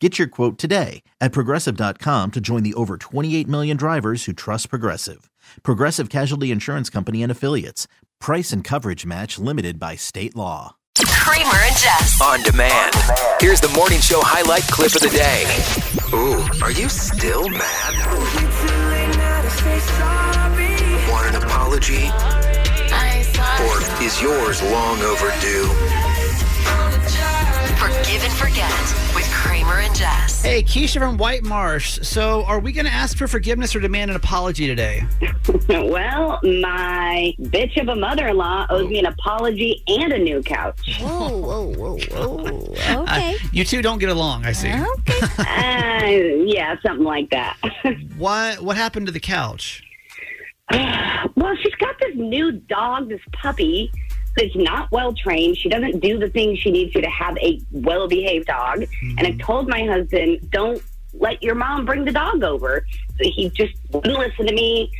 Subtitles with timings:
[0.00, 4.70] Get your quote today at progressive.com to join the over 28 million drivers who trust
[4.70, 5.28] Progressive.
[5.64, 7.88] Progressive Casualty Insurance Company and Affiliates.
[8.20, 10.76] Price and coverage match limited by state law.
[11.04, 12.20] Kramer and Jess.
[12.22, 12.94] On demand.
[13.40, 15.44] Here's the morning show highlight clip of the day.
[16.14, 17.94] Ooh, are you still mad?
[21.10, 22.08] Want an apology?
[23.66, 25.66] Or is yours long overdue?
[27.78, 28.70] Forgive and forget
[29.14, 29.37] with Kramer and
[29.98, 30.42] Jess.
[30.42, 31.98] Hey, Keisha from White Marsh.
[32.02, 35.04] So, are we going to ask for forgiveness or demand an apology today?
[35.68, 40.98] Well, my bitch of a mother-in-law owes me an apology and a new couch.
[41.00, 41.98] Whoa, whoa, whoa,
[42.38, 43.02] whoa.
[43.02, 43.36] Okay.
[43.52, 44.72] You two don't get along, I see.
[44.72, 45.18] Okay.
[45.98, 46.10] Uh,
[46.46, 47.56] yeah, something like that.
[48.16, 49.82] What what happened to the couch?
[50.72, 53.90] well, she's got this new dog, this puppy,
[54.38, 55.56] that's not well trained.
[55.58, 58.82] She doesn't do the things she needs to to have a well-behaved dog.
[59.02, 59.40] And I mm-hmm.
[59.40, 62.86] told my husband, don't let your mom bring the dog over.
[63.20, 64.90] So he just wouldn't listen to me.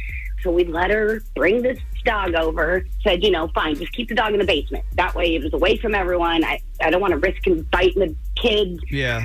[0.43, 2.85] So we let her bring this dog over.
[3.03, 4.85] Said, you know, fine, just keep the dog in the basement.
[4.95, 6.45] That way it was away from everyone.
[6.45, 8.81] I, I don't want to risk him biting the kids.
[8.91, 9.25] Yeah.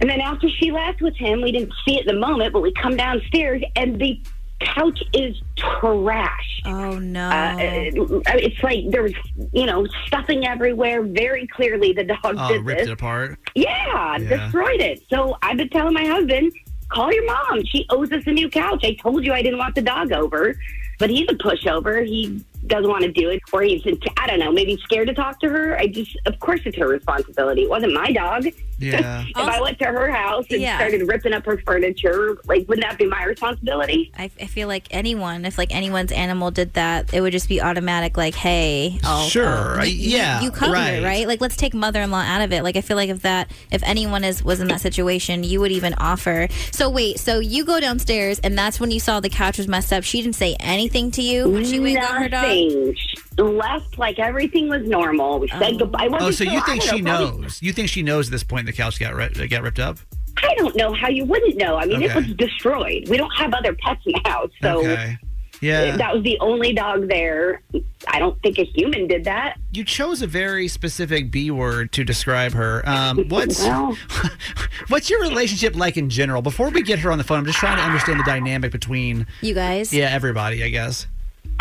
[0.00, 2.60] And then after she left with him, we didn't see it in the moment, but
[2.60, 4.20] we come downstairs and the
[4.64, 6.62] couch is trash.
[6.64, 7.28] Oh no.
[7.28, 9.12] Uh, it's like there was,
[9.52, 11.02] you know, stuffing everywhere.
[11.02, 12.88] Very clearly, the dog Oh, did ripped this.
[12.88, 13.38] it apart.
[13.54, 14.36] Yeah, Yeah.
[14.36, 15.02] destroyed it.
[15.10, 16.52] So I've been telling my husband,
[16.88, 17.64] call your mom.
[17.66, 18.84] She owes us a new couch.
[18.84, 20.54] I told you I didn't want the dog over,
[20.98, 22.06] but he's a pushover.
[22.06, 23.82] He doesn't want to do it, or he's,
[24.16, 25.76] I don't know, maybe scared to talk to her.
[25.78, 27.62] I just, of course, it's her responsibility.
[27.62, 28.46] It wasn't my dog.
[28.82, 29.24] Yeah.
[29.28, 30.76] If I went to her house and Yeah.
[30.76, 34.12] started ripping up her furniture, like, wouldn't that be my responsibility?
[34.16, 37.60] I, I feel like anyone, if like anyone's animal did that, it would just be
[37.62, 38.16] automatic.
[38.16, 40.94] Like, hey, I'll, Sure, um, I'll- you- yeah, you cover right.
[40.94, 41.26] it, right?
[41.28, 42.62] Like, let's take mother-in-law out of it.
[42.62, 45.72] Like, I feel like if that, if anyone is was in that situation, you would
[45.72, 46.48] even offer.
[46.70, 49.92] So wait, so you go downstairs, and that's when you saw the couch was messed
[49.92, 50.04] up.
[50.04, 52.94] She didn't say anything to you when she went and got her dog.
[53.38, 53.52] Nothing.
[53.52, 55.38] She Left like everything was normal.
[55.38, 56.04] We said goodbye.
[56.04, 56.52] I wasn't Oh, so sure.
[56.52, 57.62] you think she know, probably- knows?
[57.62, 59.98] You think she knows at this point the couch got ri- got ripped up?
[60.42, 61.76] I don't know how you wouldn't know.
[61.76, 63.08] I mean, it was destroyed.
[63.08, 65.18] We don't have other pets in the house, so okay.
[65.60, 65.96] Yeah.
[65.96, 67.62] that was the only dog there.
[68.08, 69.58] I don't think a human did that.
[69.72, 72.82] you chose a very specific B word to describe her.
[72.88, 73.96] Um, what's Well.
[74.88, 76.42] what's your relationship like in general?
[76.42, 79.26] Before we get her on the phone, I'm just trying to understand the dynamic between
[79.40, 79.92] You guys.
[79.94, 80.64] yeah everybody.
[80.64, 81.06] I guess.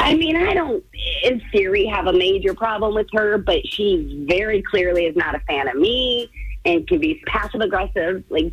[0.02, 0.84] I mean, I don't,
[1.24, 5.40] in theory, have a major problem with her, but she very clearly is not a
[5.42, 6.30] fan of me
[6.66, 8.24] and can be passive aggressive.
[8.30, 8.52] Like,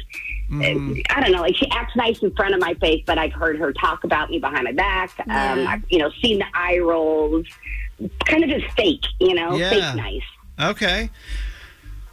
[0.51, 1.03] Mm.
[1.11, 3.59] I don't know, like she acts nice in front of my face, but I've heard
[3.59, 5.11] her talk about me behind my back.
[5.29, 7.47] Um, I've, you know, seen the eye rolls.
[8.25, 9.69] Kind of just fake, you know, Yeah.
[9.69, 10.23] fake nice.
[10.71, 11.11] Okay.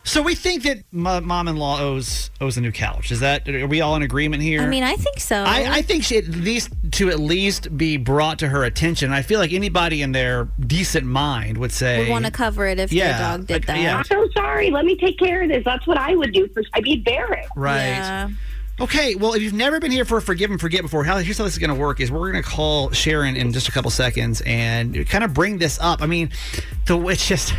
[0.05, 3.11] So we think that mo- mom-in-law owes owes a new couch.
[3.11, 4.61] Is that are we all in agreement here?
[4.61, 5.35] I mean, I think so.
[5.43, 9.11] I, I think she at least to at least be brought to her attention.
[9.11, 12.79] I feel like anybody in their decent mind would say would want to cover it
[12.79, 13.79] if Yeah, their dog did that.
[13.79, 13.97] yeah.
[13.97, 14.69] I'm so sorry.
[14.69, 15.63] Let me take care of this.
[15.65, 16.47] That's what I would do.
[16.49, 17.49] For I'd be embarrassed.
[17.55, 17.79] right.
[17.87, 18.29] Yeah.
[18.77, 21.37] Okay, well, if you've never been here for a Forgive and Forget before, how, here's
[21.37, 23.71] how this is going to work: is we're going to call Sharon in just a
[23.71, 26.01] couple seconds and kind of bring this up.
[26.01, 26.29] I mean,
[26.85, 27.53] the it's just,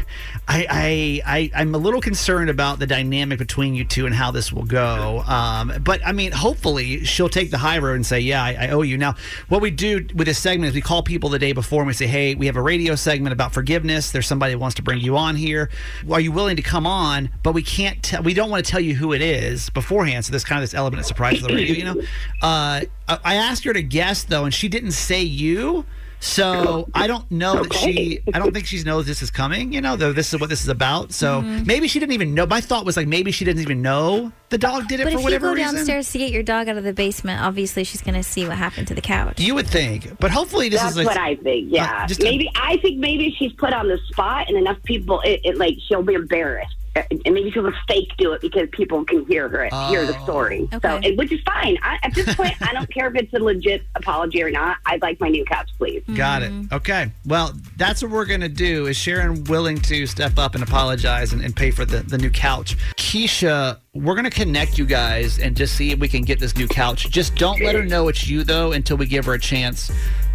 [0.46, 4.31] I, I, I, I'm a little concerned about the dynamic between you two and how
[4.31, 5.25] this will go.
[5.26, 8.69] Um, but I mean, hopefully, she'll take the high road and say, "Yeah, I, I
[8.69, 9.14] owe you." Now,
[9.49, 11.94] what we do with this segment is we call people the day before and we
[11.94, 14.11] say, "Hey, we have a radio segment about forgiveness.
[14.12, 15.70] There's somebody that wants to bring you on here.
[16.11, 18.02] Are you willing to come on?" But we can't.
[18.02, 20.25] tell we don't want to tell you who it is beforehand.
[20.25, 21.75] So there's kind of this element of surprise for the radio.
[21.75, 22.00] You know,
[22.43, 25.84] uh, I I asked her to guess though, and she didn't say you.
[26.21, 28.21] So I don't know that she.
[28.35, 29.73] I don't think she knows this is coming.
[29.73, 31.13] You know, though this is what this is about.
[31.13, 31.67] So Mm-hmm.
[31.67, 32.47] maybe she didn't even know.
[32.47, 35.19] My thought was like maybe she didn't even know the dog did it But for
[35.19, 35.75] if you whatever go reason.
[35.77, 38.57] downstairs to get your dog out of the basement, obviously she's going to see what
[38.57, 39.41] happened to the couch.
[39.41, 41.69] You would think, but hopefully this That's is like, what I think.
[41.73, 45.21] Yeah, Uh, just maybe I think maybe she's put on the spot, and enough people,
[45.21, 46.75] it, it like she'll be embarrassed,
[47.10, 50.69] and maybe she'll fake do it because people can hear her, hear the story.
[50.72, 50.76] Oh.
[50.76, 51.08] Okay.
[51.08, 51.78] and, which is fine.
[51.82, 54.78] I, at this point, I don't care if it's a legit apology or not.
[54.87, 56.02] I'd like my new couch, please.
[56.02, 56.16] Mm-hmm.
[56.16, 56.52] Got it.
[56.72, 57.10] Okay.
[57.25, 58.87] Well, that's what we're going to do.
[58.87, 62.31] Is Sharon willing to step up and apologize and, and pay for the, the new
[62.31, 62.76] couch?
[62.96, 66.56] Keisha, we're going to connect you guys and just see if we can get this
[66.56, 67.10] new couch.
[67.10, 69.90] Just don't let her know it's you, though, until we give her a chance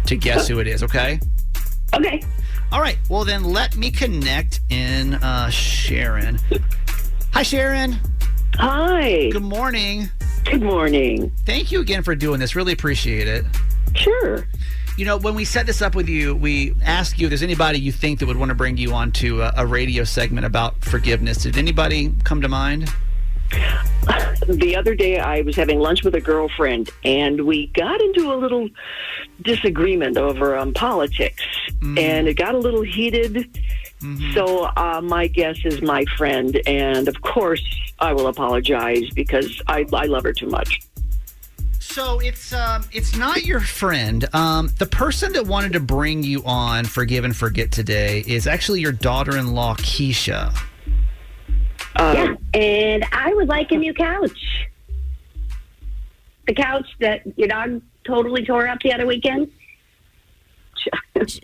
[0.06, 1.20] to guess who it is, okay?
[1.94, 2.22] Okay.
[2.72, 2.98] All right.
[3.10, 6.38] Well, then let me connect in uh, Sharon.
[7.32, 7.98] Hi, Sharon.
[8.54, 9.28] Hi.
[9.30, 10.08] Good morning.
[10.44, 11.30] Good morning.
[11.44, 12.56] Thank you again for doing this.
[12.56, 13.44] Really appreciate it.
[13.94, 14.46] Sure.
[14.96, 17.78] You know, when we set this up with you, we asked you if there's anybody
[17.78, 21.42] you think that would want to bring you onto a, a radio segment about forgiveness.
[21.42, 22.90] Did anybody come to mind?
[24.48, 28.36] The other day, I was having lunch with a girlfriend, and we got into a
[28.36, 28.68] little
[29.42, 31.44] disagreement over um, politics,
[31.80, 33.58] and it got a little heated.
[34.34, 37.64] So, uh, my guess is my friend, and of course,
[38.00, 40.80] I will apologize because I, I love her too much.
[41.78, 44.26] So it's um, it's not your friend.
[44.34, 48.80] Um, the person that wanted to bring you on Forgive and Forget today is actually
[48.80, 50.52] your daughter-in-law, Keisha.
[51.96, 54.68] Um, yeah, and I would like a new couch.
[56.46, 59.50] The couch that your dog totally tore up the other weekend.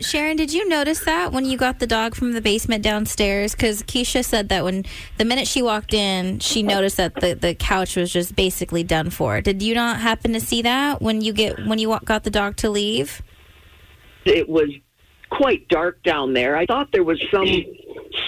[0.01, 3.53] Sharon, did you notice that when you got the dog from the basement downstairs?
[3.53, 4.85] Because Keisha said that when
[5.19, 9.11] the minute she walked in, she noticed that the, the couch was just basically done
[9.11, 9.41] for.
[9.41, 12.57] Did you not happen to see that when you get when you got the dog
[12.57, 13.23] to leave?
[14.25, 14.71] It was
[15.31, 16.57] quite dark down there.
[16.57, 17.47] I thought there was some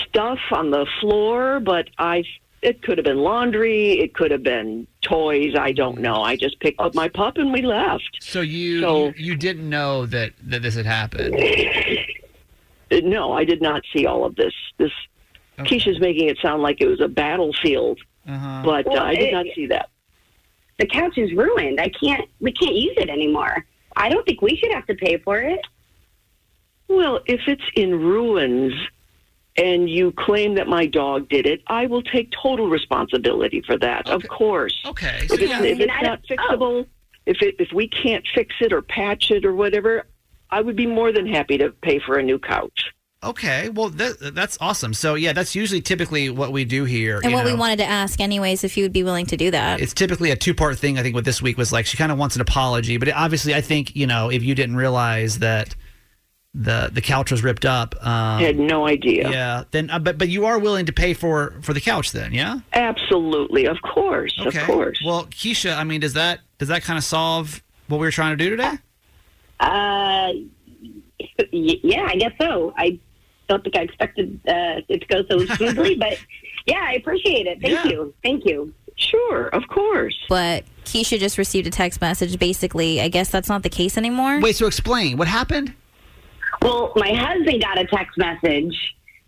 [0.09, 2.25] stuff on the floor, but I
[2.63, 6.21] it could have been laundry, it could have been toys, I don't know.
[6.23, 8.19] I just picked up my pup and we left.
[8.21, 11.35] So you So- you, you didn't know that that this had happened.
[12.93, 14.53] No, I did not see all of this.
[14.77, 14.91] This
[15.61, 18.63] Keisha's making it sound like it was a battlefield, Uh-huh.
[18.65, 19.91] but uh, I did it- not see that.
[20.81, 21.79] The couch is ruined.
[21.81, 22.29] I can't.
[22.41, 23.65] We can't use it anymore.
[23.95, 25.61] I don't think we should have to pay for it.
[26.89, 28.73] Well, if it's in ruins
[29.61, 34.09] and you claim that my dog did it, I will take total responsibility for that.
[34.09, 34.77] Of course.
[34.87, 35.27] Okay.
[35.29, 36.87] So If it's, if it's not don't- fixable,
[37.27, 40.07] if it, if we can't fix it or patch it or whatever,
[40.51, 42.93] I would be more than happy to pay for a new couch.
[43.23, 44.95] Okay, well that, that's awesome.
[44.95, 47.21] So yeah, that's usually typically what we do here.
[47.23, 49.51] And you what we wanted to ask, anyways, if you would be willing to do
[49.51, 49.79] that.
[49.81, 50.99] It's typically a two-part thing.
[50.99, 53.55] I think what this week was like, she kind of wants an apology, but obviously,
[53.55, 55.77] I think you know if you didn't realize that
[56.55, 58.09] the the couch was ripped up, um,
[58.39, 59.31] I had no idea.
[59.31, 62.33] yeah, then uh, but but you are willing to pay for for the couch, then,
[62.33, 62.61] yeah?
[62.73, 64.59] Absolutely, of course, Okay.
[64.61, 65.01] of course.
[65.05, 68.37] Well, Keisha, I mean, does that does that kind of solve what we were trying
[68.37, 68.73] to do today?
[69.61, 70.33] Uh,
[71.53, 72.73] yeah, I guess so.
[72.77, 72.99] I
[73.49, 76.19] don't think I expected uh, it to go so smoothly, but
[76.67, 77.61] yeah, I appreciate it.
[77.61, 77.87] Thank Yeah.
[77.91, 78.15] you.
[78.23, 78.73] Thank you.
[78.97, 80.17] sure, of course.
[80.29, 82.39] but Keisha just received a text message.
[82.39, 84.41] Basically, I guess that's not the case anymore.
[84.41, 85.75] Wait, so explain what happened.
[86.63, 88.77] Well, my husband got a text message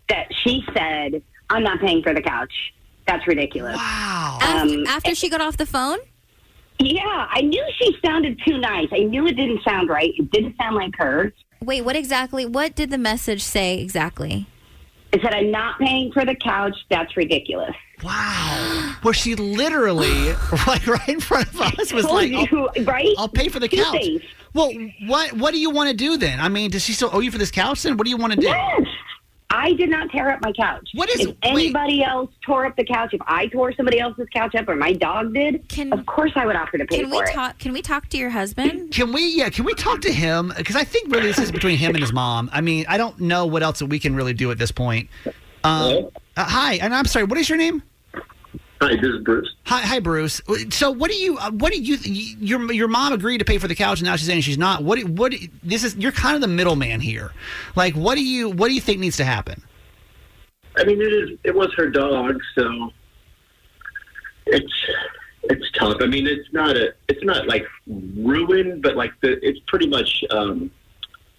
[0.09, 2.53] that she said, "I'm not paying for the couch."
[3.07, 3.75] That's ridiculous.
[3.75, 4.39] Wow.
[4.41, 5.97] After, um, after she got off the phone?
[6.79, 8.87] Yeah, I knew she sounded too nice.
[8.91, 10.11] I knew it didn't sound right.
[10.17, 11.33] It didn't sound like her.
[11.61, 12.45] Wait, what exactly?
[12.45, 14.47] What did the message say exactly?
[15.11, 17.75] It said, "I'm not paying for the couch." That's ridiculous.
[18.03, 18.95] Wow.
[19.01, 20.33] Where she literally,
[20.67, 23.13] like right in front of us, was like, you, I'll, right?
[23.17, 24.07] I'll pay for the Two couch.
[24.53, 24.71] Well,
[25.07, 26.39] what what do you want to do then?
[26.39, 27.97] I mean, does she still owe you for this couch then?
[27.97, 28.47] What do you want to do?
[28.47, 28.81] Yes.
[29.55, 30.89] I did not tear up my couch.
[30.95, 31.37] What is- if wait.
[31.43, 33.13] anybody else tore up the couch?
[33.13, 36.47] If I tore somebody else's couch up, or my dog did, Can- of course I
[36.47, 37.31] would offer to pay Can we it.
[37.31, 37.59] talk?
[37.59, 38.91] Can we talk to your husband?
[38.91, 40.51] Can we, yeah, can we talk to him?
[40.57, 42.49] Because I think really this is between him and his mom.
[42.51, 45.07] I mean, I don't know what else that we can really do at this point.
[45.63, 47.83] Um, uh, hi, and I'm sorry, what is your name?
[48.83, 49.55] Hi, this is Bruce.
[49.67, 50.41] Hi, hi, Bruce.
[50.71, 53.69] So, what do you, uh, what do you, your your mom agreed to pay for
[53.69, 54.83] the couch, and now she's saying she's not.
[54.83, 55.33] What, what?
[55.63, 57.31] This is you're kind of the middleman here.
[57.77, 59.63] Like, what do you, what do you think needs to happen?
[60.75, 61.39] I mean, it is.
[61.45, 62.91] It was her dog, so
[64.47, 64.73] it's
[65.43, 65.95] it's tough.
[66.01, 66.93] I mean, it's not a.
[67.07, 69.39] It's not like ruined, but like the.
[69.47, 70.69] It's pretty much um,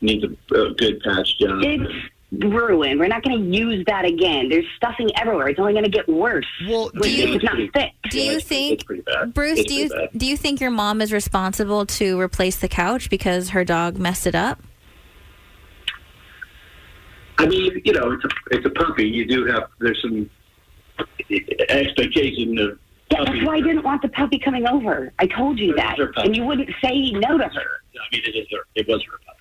[0.00, 1.62] needs a, a good patch job.
[1.62, 1.92] It's
[2.40, 2.98] ruined.
[3.00, 4.48] We're not going to use that again.
[4.48, 5.48] There's stuffing everywhere.
[5.48, 6.46] It's only going to get worse.
[6.68, 7.94] Well, do you, it's not fixed.
[8.10, 9.34] Do you think, it's pretty bad.
[9.34, 9.58] Bruce?
[9.60, 10.08] It's Do you bad.
[10.16, 14.26] do you think your mom is responsible to replace the couch because her dog messed
[14.26, 14.60] it up?
[17.38, 19.08] I mean, you know, it's a it's a puppy.
[19.08, 20.30] You do have there's some
[21.68, 22.78] expectation of
[23.10, 23.32] Yeah, puppy.
[23.38, 25.12] that's why I didn't want the puppy coming over.
[25.18, 27.50] I told you that, and you wouldn't say no to her.
[27.50, 28.58] I mean, it is her.
[28.76, 29.33] It was her puppy.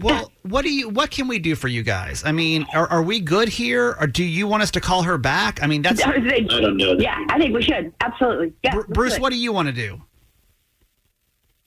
[0.00, 0.88] Well, what do you?
[0.88, 2.22] What can we do for you guys?
[2.24, 5.18] I mean, are, are we good here, or do you want us to call her
[5.18, 5.62] back?
[5.62, 6.94] I mean, that's I don't know.
[6.98, 8.52] Yeah, I think we should absolutely.
[8.62, 9.14] Yeah, Bru- let's Bruce.
[9.16, 9.22] do.
[9.22, 10.00] What do you want to do?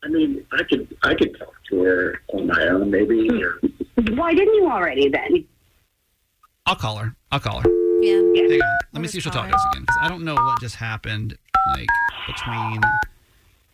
[0.03, 3.29] I mean, I could I could talk to her on my own, maybe.
[3.43, 3.59] Or,
[4.15, 5.45] Why didn't you already then?
[6.65, 7.15] I'll call her.
[7.31, 7.69] I'll call her.
[8.01, 8.15] Yeah.
[8.15, 8.77] Hang on.
[8.93, 10.75] Let me see if she'll talk to us again because I don't know what just
[10.75, 11.37] happened.
[11.71, 11.87] Like
[12.27, 12.81] between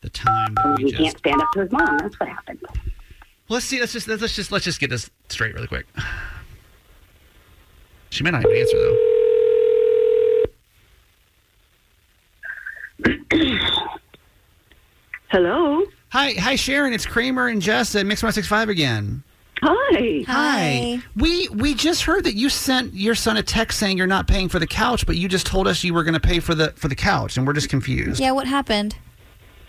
[0.01, 1.03] the time that we He just.
[1.03, 1.98] can't stand up to his mom.
[1.98, 2.60] That's what happened.
[3.50, 3.79] Let's see.
[3.79, 5.85] Let's just let's just let's just get this straight really quick.
[8.09, 8.97] She may not even answer though.
[15.29, 15.83] Hello.
[16.09, 16.93] Hi, hi, Sharon.
[16.93, 19.23] It's Kramer and Jess at Mix One Six Five again.
[19.62, 20.23] Hi.
[20.27, 21.01] Hi.
[21.15, 24.47] We we just heard that you sent your son a text saying you're not paying
[24.47, 26.71] for the couch, but you just told us you were going to pay for the
[26.75, 28.19] for the couch, and we're just confused.
[28.19, 28.95] Yeah, what happened?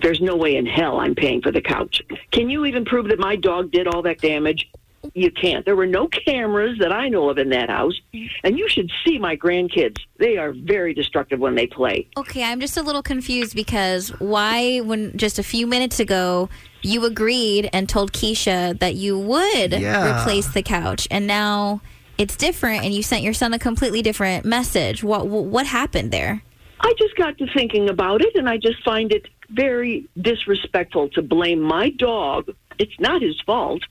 [0.05, 2.03] There's no way in hell I'm paying for the couch.
[2.31, 4.71] Can you even prove that my dog did all that damage?
[5.15, 5.65] You can't.
[5.65, 7.99] There were no cameras that I know of in that house.
[8.43, 9.97] And you should see my grandkids.
[10.19, 12.07] They are very destructive when they play.
[12.19, 16.51] Okay, I'm just a little confused because why, when just a few minutes ago,
[16.83, 20.21] you agreed and told Keisha that you would Yeah.
[20.21, 21.81] replace the couch, and now
[22.19, 25.03] it's different, and you sent your son a completely different message.
[25.03, 26.43] What what happened there?
[26.81, 31.23] I just got to thinking about it, and I just find it very disrespectful to
[31.23, 32.51] blame my dog.
[32.79, 33.83] It's not his fault.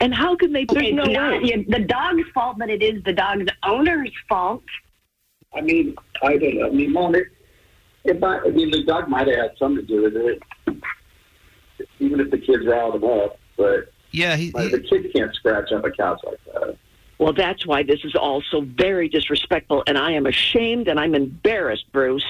[0.00, 0.64] And how can they?
[0.64, 1.48] There's It's no not way.
[1.48, 4.62] yeah, the dog's fault, but it is the dog's owner's fault.
[5.54, 6.66] I mean, I don't know.
[6.66, 7.24] I mean, mom, it,
[8.04, 10.42] it might, I mean, the dog might have had something to do with it,
[11.98, 13.38] even if the kids riled him up.
[13.56, 16.76] But Yeah, he, like, the kids can't scratch up a couch like that.
[17.18, 21.90] Well, that's why this is also very disrespectful, and I am ashamed and I'm embarrassed,
[21.90, 22.24] Bruce.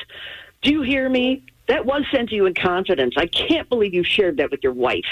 [0.62, 1.42] Do you hear me?
[1.68, 3.14] That was sent to you in confidence.
[3.16, 5.04] I can't believe you shared that with your wife.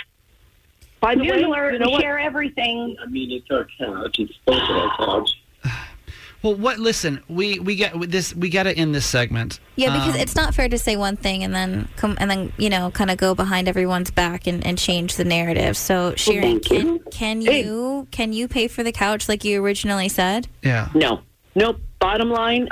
[1.01, 2.97] By the News way, you know we share everything.
[3.01, 4.19] I mean, it's our couch.
[4.19, 5.31] It's both of our couch.
[6.43, 6.79] well, what?
[6.79, 8.35] Listen, we we get this.
[8.35, 9.61] We got to end this segment.
[9.77, 12.53] Yeah, because Um, it's not fair to say one thing and then come and then
[12.57, 15.77] you know kind of go behind everyone's back and, and change the narrative.
[15.77, 16.79] So Sharon, thank you.
[16.79, 17.65] can can Hey.
[17.65, 20.49] you can you pay for the couch like you originally said?
[20.63, 20.89] yeah.
[20.95, 21.21] No.
[21.55, 21.79] Nope.
[21.99, 22.69] Bottom line,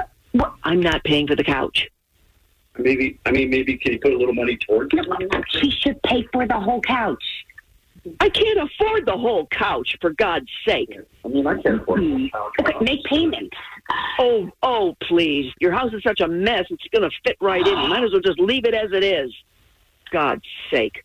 [0.64, 1.88] I'm not paying for the couch.
[2.76, 5.44] Maybe, I mean, maybe can you put a little money towards it?
[5.48, 7.22] She should pay for the whole couch.
[8.20, 10.90] I can't afford the whole couch, for God's sake.
[11.24, 12.52] I mean, I can't afford a couch.
[12.60, 13.56] Okay, make payments.
[14.18, 15.52] Oh, oh, please.
[15.60, 17.78] Your house is such a mess, it's going to fit right in.
[17.78, 19.32] You might as well just leave it as it is.
[20.10, 21.04] God's sake.